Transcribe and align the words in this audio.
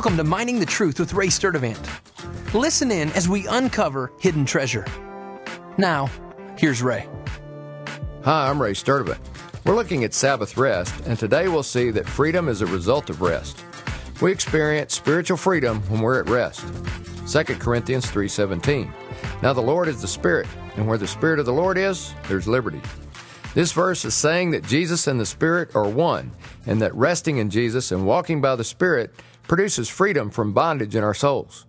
Welcome 0.00 0.16
to 0.16 0.24
Mining 0.24 0.58
the 0.58 0.64
Truth 0.64 0.98
with 0.98 1.12
Ray 1.12 1.26
Sturdivant. 1.26 2.54
Listen 2.54 2.90
in 2.90 3.12
as 3.12 3.28
we 3.28 3.46
uncover 3.46 4.10
hidden 4.18 4.46
treasure. 4.46 4.86
Now, 5.76 6.08
here's 6.56 6.80
Ray. 6.80 7.06
Hi, 8.24 8.48
I'm 8.48 8.62
Ray 8.62 8.72
Sturdivant. 8.72 9.18
We're 9.66 9.74
looking 9.74 10.02
at 10.04 10.14
Sabbath 10.14 10.56
rest, 10.56 10.94
and 11.04 11.18
today 11.18 11.48
we'll 11.48 11.62
see 11.62 11.90
that 11.90 12.08
freedom 12.08 12.48
is 12.48 12.62
a 12.62 12.66
result 12.66 13.10
of 13.10 13.20
rest. 13.20 13.62
We 14.22 14.32
experience 14.32 14.94
spiritual 14.94 15.36
freedom 15.36 15.82
when 15.90 16.00
we're 16.00 16.20
at 16.20 16.30
rest. 16.30 16.64
2 17.26 17.60
Corinthians 17.60 18.06
3:17. 18.06 18.90
Now 19.42 19.52
the 19.52 19.60
Lord 19.60 19.86
is 19.86 20.00
the 20.00 20.08
Spirit, 20.08 20.46
and 20.76 20.88
where 20.88 20.96
the 20.96 21.06
Spirit 21.06 21.40
of 21.40 21.44
the 21.44 21.52
Lord 21.52 21.76
is, 21.76 22.14
there's 22.26 22.48
liberty. 22.48 22.80
This 23.52 23.72
verse 23.72 24.06
is 24.06 24.14
saying 24.14 24.52
that 24.52 24.64
Jesus 24.64 25.06
and 25.06 25.20
the 25.20 25.26
Spirit 25.26 25.76
are 25.76 25.86
one, 25.86 26.30
and 26.64 26.80
that 26.80 26.94
resting 26.94 27.36
in 27.36 27.50
Jesus 27.50 27.92
and 27.92 28.06
walking 28.06 28.40
by 28.40 28.56
the 28.56 28.64
Spirit 28.64 29.12
produces 29.50 29.88
freedom 29.88 30.30
from 30.30 30.52
bondage 30.52 30.94
in 30.94 31.02
our 31.02 31.12
souls. 31.12 31.66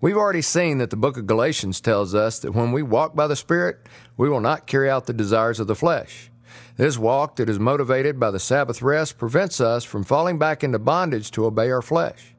We've 0.00 0.16
already 0.16 0.42
seen 0.42 0.78
that 0.78 0.90
the 0.90 0.96
book 0.96 1.16
of 1.16 1.28
Galatians 1.28 1.80
tells 1.80 2.16
us 2.16 2.40
that 2.40 2.50
when 2.50 2.72
we 2.72 2.82
walk 2.82 3.14
by 3.14 3.28
the 3.28 3.36
Spirit, 3.36 3.86
we 4.16 4.28
will 4.28 4.40
not 4.40 4.66
carry 4.66 4.90
out 4.90 5.06
the 5.06 5.12
desires 5.12 5.60
of 5.60 5.68
the 5.68 5.76
flesh. 5.76 6.32
This 6.76 6.98
walk 6.98 7.36
that 7.36 7.48
is 7.48 7.60
motivated 7.60 8.18
by 8.18 8.32
the 8.32 8.40
Sabbath 8.40 8.82
rest 8.82 9.18
prevents 9.18 9.60
us 9.60 9.84
from 9.84 10.02
falling 10.02 10.36
back 10.36 10.64
into 10.64 10.80
bondage 10.80 11.30
to 11.30 11.46
obey 11.46 11.70
our 11.70 11.80
flesh. 11.80 12.34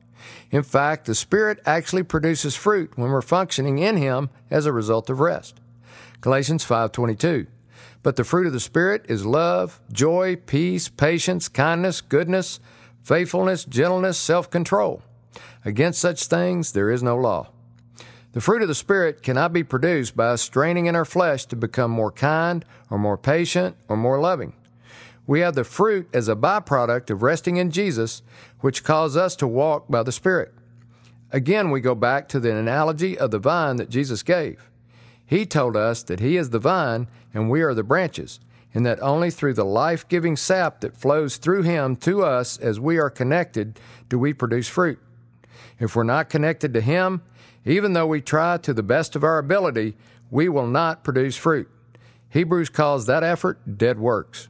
In 0.51 0.63
fact, 0.63 1.05
the 1.05 1.15
Spirit 1.15 1.61
actually 1.65 2.03
produces 2.03 2.53
fruit 2.53 2.91
when 2.97 3.09
we're 3.09 3.21
functioning 3.21 3.79
in 3.79 3.95
Him 3.95 4.31
as 4.52 4.65
a 4.65 4.73
result 4.73 5.09
of 5.09 5.21
rest. 5.21 5.61
Galatians 6.19 6.65
5:22. 6.65 7.47
But 8.02 8.17
the 8.17 8.25
fruit 8.25 8.47
of 8.47 8.52
the 8.52 8.59
Spirit 8.59 9.05
is 9.08 9.25
love, 9.25 9.80
joy, 9.93 10.36
peace, 10.36 10.89
patience, 10.89 11.47
kindness, 11.47 12.02
goodness, 12.02 12.59
faithfulness, 13.03 13.65
gentleness, 13.65 14.17
self 14.17 14.49
control. 14.49 15.03
Against 15.65 15.99
such 15.99 16.25
things 16.25 16.71
there 16.71 16.89
is 16.89 17.03
no 17.03 17.15
law. 17.15 17.49
The 18.31 18.41
fruit 18.41 18.63
of 18.63 18.67
the 18.67 18.75
Spirit 18.75 19.21
cannot 19.21 19.53
be 19.53 19.63
produced 19.63 20.15
by 20.15 20.29
us 20.29 20.41
straining 20.41 20.87
in 20.87 20.95
our 20.95 21.05
flesh 21.05 21.45
to 21.45 21.55
become 21.55 21.91
more 21.91 22.11
kind 22.11 22.65
or 22.89 22.97
more 22.97 23.17
patient 23.17 23.75
or 23.87 23.95
more 23.95 24.19
loving. 24.19 24.53
We 25.27 25.41
have 25.41 25.55
the 25.55 25.63
fruit 25.63 26.09
as 26.13 26.27
a 26.27 26.35
byproduct 26.35 27.09
of 27.09 27.21
resting 27.21 27.57
in 27.57 27.71
Jesus, 27.71 28.23
which 28.59 28.83
causes 28.83 29.15
us 29.15 29.35
to 29.37 29.47
walk 29.47 29.85
by 29.87 30.03
the 30.03 30.11
Spirit. 30.11 30.53
Again, 31.31 31.71
we 31.71 31.79
go 31.79 31.95
back 31.95 32.27
to 32.29 32.39
the 32.39 32.55
analogy 32.55 33.17
of 33.17 33.31
the 33.31 33.39
vine 33.39 33.77
that 33.77 33.89
Jesus 33.89 34.23
gave. 34.23 34.69
He 35.25 35.45
told 35.45 35.77
us 35.77 36.03
that 36.03 36.19
He 36.19 36.35
is 36.35 36.49
the 36.49 36.59
vine 36.59 37.07
and 37.33 37.49
we 37.49 37.61
are 37.61 37.73
the 37.73 37.83
branches, 37.83 38.39
and 38.73 38.85
that 38.85 39.02
only 39.02 39.29
through 39.29 39.53
the 39.53 39.66
life 39.66 40.07
giving 40.07 40.35
sap 40.35 40.81
that 40.81 40.97
flows 40.97 41.38
through 41.38 41.63
Him 41.63 41.95
to 41.97 42.23
us 42.23 42.57
as 42.57 42.80
we 42.80 42.97
are 42.97 43.09
connected 43.09 43.80
do 44.09 44.17
we 44.17 44.33
produce 44.33 44.67
fruit. 44.67 44.99
If 45.80 45.95
we're 45.95 46.03
not 46.03 46.30
connected 46.30 46.73
to 46.73 46.81
Him, 46.81 47.21
even 47.65 47.93
though 47.93 48.07
we 48.07 48.21
try 48.21 48.57
to 48.57 48.73
the 48.73 48.83
best 48.83 49.15
of 49.15 49.23
our 49.23 49.38
ability, 49.38 49.95
we 50.31 50.49
will 50.49 50.67
not 50.67 51.03
produce 51.03 51.38
fruit. 51.38 51.69
Hebrews 52.30 52.69
calls 52.69 53.05
that 53.05 53.23
effort 53.23 53.77
dead 53.77 53.99
works. 53.99 54.47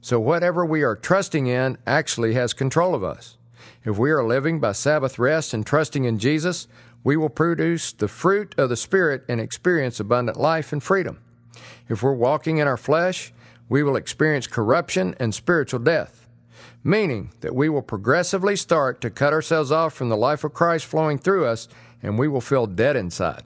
So 0.00 0.20
whatever 0.20 0.64
we 0.64 0.82
are 0.82 0.94
trusting 0.94 1.46
in 1.46 1.78
actually 1.86 2.34
has 2.34 2.52
control 2.52 2.94
of 2.94 3.02
us. 3.02 3.36
If 3.84 3.98
we 3.98 4.10
are 4.10 4.22
living 4.24 4.60
by 4.60 4.72
Sabbath 4.72 5.18
rest 5.18 5.54
and 5.54 5.64
trusting 5.64 6.04
in 6.04 6.18
Jesus, 6.18 6.68
we 7.02 7.16
will 7.16 7.30
produce 7.30 7.92
the 7.92 8.08
fruit 8.08 8.54
of 8.58 8.68
the 8.68 8.76
Spirit 8.76 9.24
and 9.28 9.40
experience 9.40 9.98
abundant 9.98 10.38
life 10.38 10.72
and 10.72 10.82
freedom. 10.82 11.20
If 11.88 12.02
we're 12.02 12.12
walking 12.12 12.58
in 12.58 12.66
our 12.66 12.76
flesh, 12.76 13.32
we 13.68 13.82
will 13.82 13.96
experience 13.96 14.46
corruption 14.46 15.14
and 15.18 15.34
spiritual 15.34 15.80
death, 15.80 16.28
meaning 16.84 17.32
that 17.40 17.54
we 17.54 17.68
will 17.68 17.82
progressively 17.82 18.56
start 18.56 19.00
to 19.00 19.10
cut 19.10 19.32
ourselves 19.32 19.72
off 19.72 19.94
from 19.94 20.08
the 20.08 20.16
life 20.16 20.44
of 20.44 20.54
Christ 20.54 20.86
flowing 20.86 21.18
through 21.18 21.46
us 21.46 21.68
and 22.02 22.18
we 22.18 22.28
will 22.28 22.40
feel 22.40 22.66
dead 22.66 22.96
inside. 22.96 23.42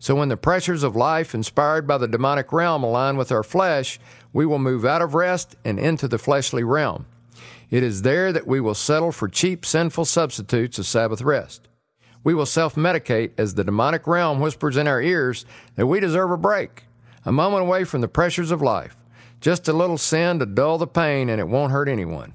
So, 0.00 0.14
when 0.14 0.28
the 0.28 0.36
pressures 0.36 0.82
of 0.82 0.94
life 0.94 1.34
inspired 1.34 1.86
by 1.86 1.98
the 1.98 2.08
demonic 2.08 2.52
realm 2.52 2.82
align 2.82 3.16
with 3.16 3.32
our 3.32 3.42
flesh, 3.42 3.98
we 4.32 4.46
will 4.46 4.58
move 4.58 4.84
out 4.84 5.02
of 5.02 5.14
rest 5.14 5.56
and 5.64 5.78
into 5.78 6.06
the 6.06 6.18
fleshly 6.18 6.62
realm. 6.62 7.06
It 7.70 7.82
is 7.82 8.02
there 8.02 8.32
that 8.32 8.46
we 8.46 8.60
will 8.60 8.74
settle 8.74 9.12
for 9.12 9.28
cheap, 9.28 9.66
sinful 9.66 10.04
substitutes 10.04 10.78
of 10.78 10.86
Sabbath 10.86 11.22
rest. 11.22 11.68
We 12.22 12.34
will 12.34 12.46
self 12.46 12.74
medicate 12.74 13.32
as 13.38 13.54
the 13.54 13.64
demonic 13.64 14.06
realm 14.06 14.40
whispers 14.40 14.76
in 14.76 14.86
our 14.86 15.00
ears 15.00 15.44
that 15.76 15.86
we 15.86 16.00
deserve 16.00 16.30
a 16.30 16.36
break, 16.36 16.84
a 17.24 17.32
moment 17.32 17.62
away 17.62 17.84
from 17.84 18.00
the 18.00 18.08
pressures 18.08 18.50
of 18.50 18.62
life, 18.62 18.96
just 19.40 19.68
a 19.68 19.72
little 19.72 19.98
sin 19.98 20.38
to 20.38 20.46
dull 20.46 20.78
the 20.78 20.86
pain 20.86 21.28
and 21.28 21.40
it 21.40 21.48
won't 21.48 21.72
hurt 21.72 21.88
anyone. 21.88 22.34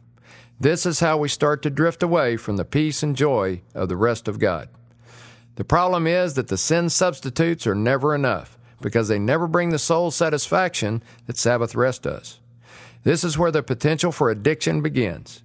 This 0.59 0.85
is 0.85 0.99
how 0.99 1.17
we 1.17 1.27
start 1.29 1.61
to 1.63 1.69
drift 1.69 2.03
away 2.03 2.37
from 2.37 2.57
the 2.57 2.65
peace 2.65 3.03
and 3.03 3.15
joy 3.15 3.61
of 3.73 3.89
the 3.89 3.97
rest 3.97 4.27
of 4.27 4.39
God. 4.39 4.69
The 5.55 5.63
problem 5.63 6.07
is 6.07 6.33
that 6.35 6.47
the 6.47 6.57
sin 6.57 6.89
substitutes 6.89 7.67
are 7.67 7.75
never 7.75 8.15
enough 8.15 8.57
because 8.81 9.07
they 9.07 9.19
never 9.19 9.47
bring 9.47 9.69
the 9.69 9.79
soul 9.79 10.11
satisfaction 10.11 11.03
that 11.25 11.37
Sabbath 11.37 11.75
rest 11.75 12.03
does. 12.03 12.39
This 13.03 13.23
is 13.23 13.37
where 13.37 13.51
the 13.51 13.63
potential 13.63 14.11
for 14.11 14.29
addiction 14.29 14.81
begins. 14.81 15.43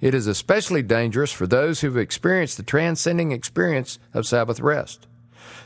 It 0.00 0.14
is 0.14 0.26
especially 0.26 0.82
dangerous 0.82 1.32
for 1.32 1.46
those 1.46 1.80
who've 1.80 1.96
experienced 1.96 2.56
the 2.56 2.62
transcending 2.62 3.32
experience 3.32 3.98
of 4.14 4.26
Sabbath 4.26 4.60
rest. 4.60 5.06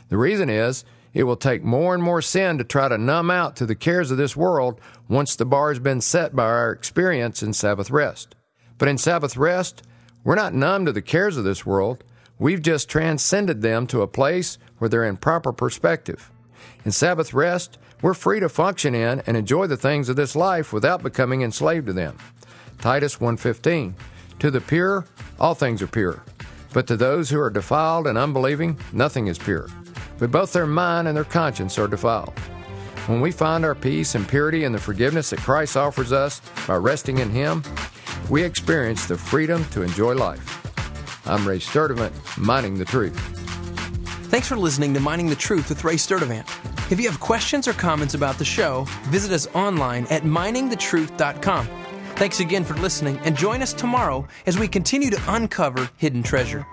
The 0.09 0.17
reason 0.17 0.49
is 0.49 0.85
it 1.13 1.23
will 1.23 1.35
take 1.35 1.63
more 1.63 1.93
and 1.93 2.03
more 2.03 2.21
sin 2.21 2.57
to 2.57 2.63
try 2.63 2.87
to 2.87 2.97
numb 2.97 3.29
out 3.29 3.55
to 3.57 3.65
the 3.65 3.75
cares 3.75 4.11
of 4.11 4.17
this 4.17 4.35
world 4.35 4.79
once 5.07 5.35
the 5.35 5.45
bar 5.45 5.69
has 5.69 5.79
been 5.79 6.01
set 6.01 6.35
by 6.35 6.45
our 6.45 6.71
experience 6.71 7.43
in 7.43 7.53
Sabbath 7.53 7.91
rest. 7.91 8.35
But 8.77 8.87
in 8.87 8.97
Sabbath 8.97 9.37
rest, 9.37 9.83
we're 10.23 10.35
not 10.35 10.53
numb 10.53 10.85
to 10.85 10.91
the 10.91 11.01
cares 11.01 11.37
of 11.37 11.43
this 11.43 11.65
world. 11.65 12.03
We've 12.39 12.61
just 12.61 12.89
transcended 12.89 13.61
them 13.61 13.87
to 13.87 14.01
a 14.01 14.07
place 14.07 14.57
where 14.79 14.89
they're 14.89 15.03
in 15.03 15.17
proper 15.17 15.53
perspective. 15.53 16.31
In 16.83 16.91
Sabbath 16.91 17.33
rest, 17.33 17.77
we're 18.01 18.13
free 18.13 18.39
to 18.39 18.49
function 18.49 18.95
in 18.95 19.21
and 19.25 19.37
enjoy 19.37 19.67
the 19.67 19.77
things 19.77 20.09
of 20.09 20.15
this 20.15 20.35
life 20.35 20.73
without 20.73 21.03
becoming 21.03 21.41
enslaved 21.41 21.87
to 21.87 21.93
them. 21.93 22.17
Titus 22.79 23.17
1:15 23.19 23.93
To 24.39 24.51
the 24.51 24.59
pure 24.61 25.05
all 25.39 25.55
things 25.55 25.81
are 25.81 25.87
pure, 25.87 26.23
but 26.73 26.87
to 26.87 26.97
those 26.97 27.29
who 27.29 27.39
are 27.39 27.49
defiled 27.49 28.07
and 28.07 28.17
unbelieving 28.17 28.77
nothing 28.91 29.27
is 29.27 29.37
pure. 29.37 29.67
But 30.23 30.31
both 30.31 30.53
their 30.53 30.65
mind 30.65 31.09
and 31.09 31.17
their 31.17 31.25
conscience 31.25 31.77
are 31.77 31.85
defiled. 31.85 32.39
When 33.07 33.19
we 33.19 33.29
find 33.29 33.65
our 33.65 33.75
peace 33.75 34.15
and 34.15 34.25
purity 34.25 34.63
in 34.63 34.71
the 34.71 34.79
forgiveness 34.79 35.31
that 35.31 35.39
Christ 35.39 35.75
offers 35.75 36.13
us 36.13 36.41
by 36.65 36.75
resting 36.75 37.17
in 37.17 37.29
him, 37.29 37.61
we 38.29 38.41
experience 38.41 39.05
the 39.05 39.17
freedom 39.17 39.65
to 39.71 39.81
enjoy 39.81 40.13
life. 40.13 40.65
I'm 41.27 41.45
Ray 41.45 41.59
Sturdivant, 41.59 42.13
Mining 42.37 42.75
the 42.75 42.85
Truth. 42.85 43.19
Thanks 44.29 44.47
for 44.47 44.55
listening 44.55 44.93
to 44.93 45.01
Mining 45.01 45.27
the 45.27 45.35
Truth 45.35 45.67
with 45.67 45.83
Ray 45.83 45.95
Sturdivant. 45.95 46.47
If 46.89 47.01
you 47.01 47.09
have 47.09 47.19
questions 47.19 47.67
or 47.67 47.73
comments 47.73 48.13
about 48.13 48.37
the 48.37 48.45
show, 48.45 48.85
visit 49.07 49.33
us 49.33 49.47
online 49.53 50.07
at 50.09 50.23
miningthetruth.com. 50.23 51.67
Thanks 52.15 52.39
again 52.39 52.63
for 52.63 52.75
listening 52.75 53.19
and 53.25 53.35
join 53.35 53.61
us 53.61 53.73
tomorrow 53.73 54.25
as 54.45 54.57
we 54.57 54.69
continue 54.69 55.09
to 55.09 55.21
uncover 55.27 55.89
hidden 55.97 56.23
treasure. 56.23 56.65